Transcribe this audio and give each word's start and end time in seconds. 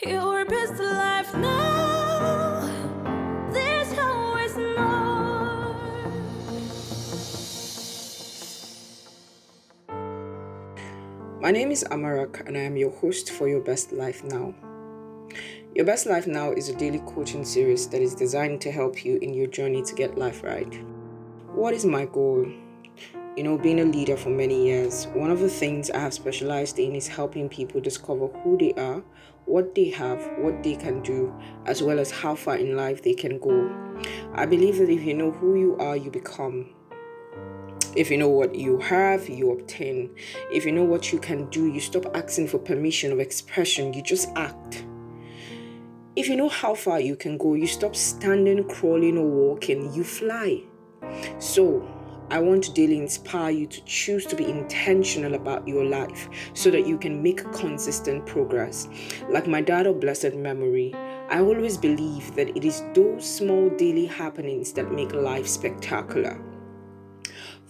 Your 0.00 0.46
best 0.46 0.80
life 0.80 1.34
now. 1.34 2.66
There's 3.52 3.98
always 3.98 4.56
more. 4.56 5.76
My 11.42 11.50
name 11.50 11.70
is 11.70 11.84
Amarak, 11.90 12.46
and 12.46 12.56
I 12.56 12.60
am 12.60 12.78
your 12.78 12.90
host 12.90 13.32
for 13.32 13.48
Your 13.48 13.60
Best 13.60 13.92
Life 13.92 14.24
Now. 14.24 14.54
Your 15.74 15.84
Best 15.84 16.06
Life 16.06 16.26
Now 16.26 16.52
is 16.52 16.70
a 16.70 16.74
daily 16.74 17.00
coaching 17.00 17.44
series 17.44 17.86
that 17.88 18.00
is 18.00 18.14
designed 18.14 18.62
to 18.62 18.72
help 18.72 19.04
you 19.04 19.18
in 19.18 19.34
your 19.34 19.46
journey 19.46 19.82
to 19.82 19.94
get 19.94 20.16
life 20.16 20.42
right. 20.42 20.72
What 21.52 21.74
is 21.74 21.84
my 21.84 22.06
goal? 22.06 22.50
You 23.34 23.44
know, 23.44 23.56
being 23.56 23.80
a 23.80 23.84
leader 23.84 24.14
for 24.14 24.28
many 24.28 24.66
years, 24.66 25.06
one 25.14 25.30
of 25.30 25.40
the 25.40 25.48
things 25.48 25.90
I 25.90 26.00
have 26.00 26.12
specialized 26.12 26.78
in 26.78 26.94
is 26.94 27.08
helping 27.08 27.48
people 27.48 27.80
discover 27.80 28.26
who 28.26 28.58
they 28.58 28.74
are, 28.74 29.02
what 29.46 29.74
they 29.74 29.88
have, 29.88 30.20
what 30.36 30.62
they 30.62 30.76
can 30.76 31.00
do, 31.00 31.34
as 31.64 31.82
well 31.82 31.98
as 31.98 32.10
how 32.10 32.34
far 32.34 32.56
in 32.56 32.76
life 32.76 33.02
they 33.02 33.14
can 33.14 33.38
go. 33.38 33.72
I 34.34 34.44
believe 34.44 34.76
that 34.78 34.90
if 34.90 35.02
you 35.02 35.14
know 35.14 35.30
who 35.30 35.58
you 35.58 35.78
are, 35.78 35.96
you 35.96 36.10
become. 36.10 36.74
If 37.96 38.10
you 38.10 38.18
know 38.18 38.28
what 38.28 38.54
you 38.54 38.78
have, 38.80 39.30
you 39.30 39.50
obtain. 39.50 40.14
If 40.50 40.66
you 40.66 40.72
know 40.72 40.84
what 40.84 41.10
you 41.10 41.18
can 41.18 41.48
do, 41.48 41.72
you 41.72 41.80
stop 41.80 42.14
asking 42.14 42.48
for 42.48 42.58
permission 42.58 43.12
of 43.12 43.18
expression, 43.18 43.94
you 43.94 44.02
just 44.02 44.28
act. 44.36 44.84
If 46.16 46.28
you 46.28 46.36
know 46.36 46.50
how 46.50 46.74
far 46.74 47.00
you 47.00 47.16
can 47.16 47.38
go, 47.38 47.54
you 47.54 47.66
stop 47.66 47.96
standing, 47.96 48.68
crawling, 48.68 49.16
or 49.16 49.26
walking, 49.26 49.90
you 49.94 50.04
fly. 50.04 50.64
So, 51.38 51.88
I 52.32 52.38
want 52.38 52.64
to 52.64 52.72
daily 52.72 52.96
inspire 52.96 53.50
you 53.50 53.66
to 53.66 53.84
choose 53.84 54.24
to 54.24 54.34
be 54.34 54.46
intentional 54.46 55.34
about 55.34 55.68
your 55.68 55.84
life 55.84 56.30
so 56.54 56.70
that 56.70 56.86
you 56.86 56.96
can 56.96 57.22
make 57.22 57.44
consistent 57.52 58.24
progress. 58.24 58.88
Like 59.28 59.46
my 59.46 59.60
dad 59.60 59.86
of 59.86 60.00
blessed 60.00 60.32
memory, 60.32 60.94
I 61.28 61.40
always 61.40 61.76
believe 61.76 62.34
that 62.36 62.56
it 62.56 62.64
is 62.64 62.84
those 62.94 63.28
small 63.28 63.68
daily 63.76 64.06
happenings 64.06 64.72
that 64.72 64.90
make 64.90 65.12
life 65.12 65.46
spectacular. 65.46 66.42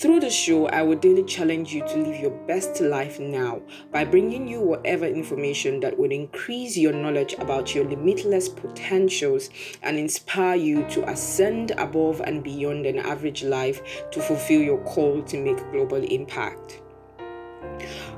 Through 0.03 0.19
the 0.19 0.31
show, 0.31 0.67
I 0.67 0.83
will 0.83 0.99
daily 0.99 1.23
challenge 1.23 1.73
you 1.73 1.87
to 1.87 1.97
live 1.97 2.21
your 2.21 2.33
best 2.33 2.81
life 2.81 3.21
now 3.21 3.63
by 3.93 4.05
bringing 4.05 4.49
you 4.49 4.61
whatever 4.61 5.07
information 5.07 5.79
that 5.79 5.97
would 5.97 6.11
increase 6.11 6.77
your 6.77 6.93
knowledge 6.93 7.35
about 7.35 7.73
your 7.73 7.85
limitless 7.85 8.49
potentials 8.49 9.49
and 9.81 9.97
inspire 9.97 10.57
you 10.57 10.83
to 10.89 11.09
ascend 11.09 11.71
above 11.79 12.21
and 12.21 12.43
beyond 12.43 12.85
an 12.85 12.99
average 12.99 13.45
life 13.45 13.81
to 14.11 14.21
fulfill 14.21 14.61
your 14.61 14.79
call 14.79 15.23
to 15.23 15.39
make 15.39 15.71
global 15.71 16.03
impact. 16.03 16.83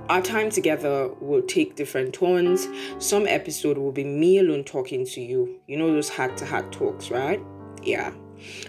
Our 0.09 0.23
time 0.23 0.49
together 0.49 1.09
will 1.21 1.43
take 1.43 1.77
different 1.77 2.15
turns. 2.15 2.67
Some 2.99 3.27
episode 3.27 3.77
will 3.77 3.93
be 3.93 4.05
me 4.05 4.39
alone 4.39 4.65
talking 4.65 5.05
to 5.05 5.21
you. 5.21 5.61
You 5.67 5.77
know 5.77 5.93
those 5.93 6.09
heart 6.09 6.39
to 6.39 6.47
heart 6.47 6.73
talks, 6.73 7.11
right? 7.11 7.43
Yeah. 7.83 8.15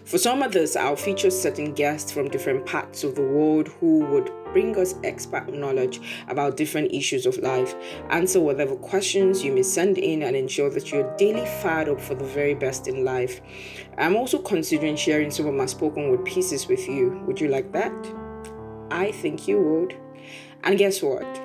For 0.06 0.18
some 0.18 0.44
others, 0.44 0.76
I'll 0.76 0.95
feature 0.95 1.31
certain 1.31 1.73
guests 1.73 2.12
from 2.12 2.30
different 2.30 2.66
parts 2.66 3.04
of 3.04 3.16
the 3.16 3.22
world 3.22 3.70
who 3.80 4.00
would 4.06 4.31
bring 4.54 4.78
us 4.78 4.95
expert 5.04 5.54
knowledge 5.54 6.00
about 6.30 6.56
different 6.56 6.94
issues 6.94 7.26
of 7.26 7.38
life, 7.40 7.76
answer 8.09 8.40
whatever 8.40 8.76
questions 8.76 9.44
you 9.44 9.52
may 9.52 9.64
send 9.64 9.98
in, 9.98 10.23
and 10.23 10.36
ensure 10.36 10.70
that 10.70 10.92
you're 10.92 11.16
daily 11.18 11.46
fired 11.62 11.90
up 11.90 12.00
for 12.00 12.16
the 12.16 12.23
very 12.23 12.53
best 12.53 12.88
in 12.88 13.03
life. 13.03 13.42
I'm 13.98 14.16
also 14.16 14.40
considering 14.40 14.96
sharing 14.96 15.31
some 15.31 15.48
of 15.48 15.53
my 15.53 15.66
spoken 15.66 16.09
word 16.09 16.23
pieces 16.23 16.68
with 16.68 16.88
you. 16.88 17.22
Would 17.28 17.42
you 17.42 17.50
like 17.50 17.72
that? 17.73 17.94
I 18.92 19.12
think 19.12 19.48
you 19.48 19.59
would. 19.59 19.98
And 20.64 20.78
guess 20.78 21.02
what? 21.02 21.44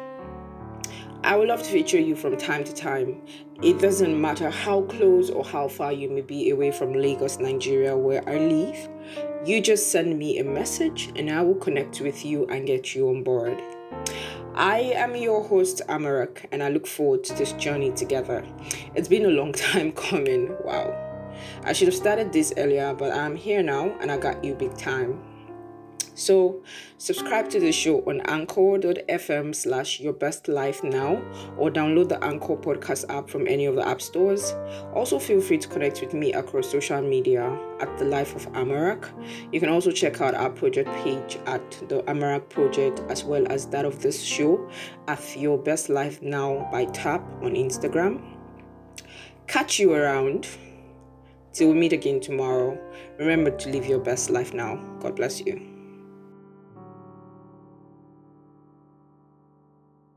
I 1.22 1.36
would 1.36 1.48
love 1.48 1.62
to 1.62 1.70
feature 1.70 2.00
you 2.00 2.16
from 2.16 2.38
time 2.38 2.64
to 2.64 2.74
time. 2.74 3.20
It 3.62 3.78
doesn't 3.78 4.18
matter 4.18 4.48
how 4.48 4.82
close 4.82 5.28
or 5.28 5.44
how 5.44 5.68
far 5.68 5.92
you 5.92 6.08
may 6.08 6.22
be 6.22 6.48
away 6.48 6.70
from 6.70 6.94
Lagos, 6.94 7.38
Nigeria, 7.38 7.94
where 7.94 8.26
I 8.26 8.38
live. 8.38 8.88
You 9.44 9.60
just 9.60 9.92
send 9.92 10.18
me 10.18 10.38
a 10.38 10.44
message 10.44 11.10
and 11.16 11.30
I 11.30 11.42
will 11.42 11.56
connect 11.56 12.00
with 12.00 12.24
you 12.24 12.46
and 12.46 12.66
get 12.66 12.94
you 12.94 13.10
on 13.10 13.22
board. 13.22 13.60
I 14.54 14.92
am 14.94 15.14
your 15.14 15.44
host, 15.44 15.82
Amarak, 15.88 16.46
and 16.52 16.62
I 16.62 16.70
look 16.70 16.86
forward 16.86 17.22
to 17.24 17.34
this 17.34 17.52
journey 17.52 17.90
together. 17.92 18.42
It's 18.94 19.08
been 19.08 19.26
a 19.26 19.30
long 19.30 19.52
time 19.70 19.92
coming. 19.92 20.56
Wow. 20.64 20.96
I 21.64 21.74
should 21.74 21.88
have 21.88 21.94
started 21.94 22.32
this 22.32 22.54
earlier, 22.56 22.94
but 22.94 23.12
I'm 23.12 23.36
here 23.36 23.62
now 23.62 23.94
and 24.00 24.10
I 24.10 24.16
got 24.16 24.42
you 24.42 24.54
big 24.54 24.74
time. 24.78 25.22
So 26.20 26.62
subscribe 26.98 27.48
to 27.48 27.58
the 27.58 27.72
show 27.72 28.00
on 28.00 28.20
anchor.fm 28.28 29.54
slash 29.54 30.00
your 30.00 30.12
best 30.12 30.48
life 30.48 30.84
now 30.84 31.22
or 31.56 31.70
download 31.70 32.10
the 32.10 32.22
Anchor 32.22 32.56
podcast 32.56 33.08
app 33.08 33.30
from 33.30 33.48
any 33.48 33.64
of 33.64 33.74
the 33.74 33.88
app 33.88 34.02
stores. 34.02 34.52
Also 34.92 35.18
feel 35.18 35.40
free 35.40 35.56
to 35.56 35.66
connect 35.66 36.02
with 36.02 36.12
me 36.12 36.34
across 36.34 36.70
social 36.70 37.00
media 37.00 37.58
at 37.80 37.96
the 37.96 38.04
life 38.04 38.36
of 38.36 38.46
Amarak. 38.52 39.08
You 39.50 39.60
can 39.60 39.70
also 39.70 39.90
check 39.90 40.20
out 40.20 40.34
our 40.34 40.50
project 40.50 40.90
page 41.02 41.38
at 41.46 41.70
the 41.88 42.02
Amarak 42.02 42.50
project 42.50 43.00
as 43.08 43.24
well 43.24 43.50
as 43.50 43.64
that 43.68 43.86
of 43.86 44.02
this 44.02 44.22
show 44.22 44.68
at 45.08 45.24
your 45.38 45.56
best 45.56 45.88
life 45.88 46.20
now 46.20 46.68
by 46.70 46.84
tap 46.84 47.22
on 47.40 47.54
Instagram. 47.54 48.20
Catch 49.46 49.78
you 49.78 49.94
around. 49.94 50.46
Till 51.54 51.68
we 51.68 51.74
meet 51.74 51.94
again 51.94 52.20
tomorrow, 52.20 52.78
remember 53.18 53.50
to 53.50 53.70
live 53.70 53.86
your 53.86 53.98
best 53.98 54.28
life 54.28 54.52
now. 54.52 54.76
God 55.00 55.16
bless 55.16 55.40
you. 55.40 55.79